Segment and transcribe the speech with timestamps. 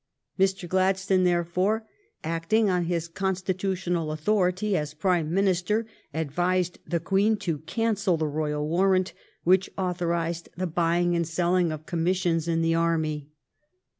[0.39, 0.67] Mr.
[0.67, 1.85] Gladstone, therefore,
[2.23, 8.67] acting on his constitutional authority as Prime Minister, advised the Queen to cancel the royal
[8.67, 13.29] warrant which authorized the buying and selling of commissions in the army.